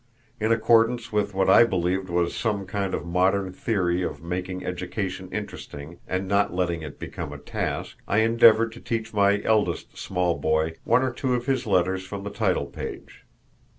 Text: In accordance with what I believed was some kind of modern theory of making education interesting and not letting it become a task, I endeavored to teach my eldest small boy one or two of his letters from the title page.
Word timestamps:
In 0.39 0.51
accordance 0.51 1.11
with 1.13 1.35
what 1.35 1.47
I 1.47 1.63
believed 1.63 2.09
was 2.09 2.35
some 2.35 2.65
kind 2.65 2.95
of 2.95 3.05
modern 3.05 3.51
theory 3.51 4.01
of 4.01 4.19
making 4.23 4.65
education 4.65 5.29
interesting 5.31 5.99
and 6.07 6.27
not 6.27 6.51
letting 6.51 6.81
it 6.81 6.97
become 6.97 7.31
a 7.31 7.37
task, 7.37 7.95
I 8.07 8.21
endeavored 8.21 8.71
to 8.71 8.81
teach 8.81 9.13
my 9.13 9.43
eldest 9.43 9.95
small 9.99 10.39
boy 10.39 10.73
one 10.85 11.03
or 11.03 11.13
two 11.13 11.35
of 11.35 11.45
his 11.45 11.67
letters 11.67 12.03
from 12.03 12.23
the 12.23 12.31
title 12.31 12.65
page. 12.65 13.25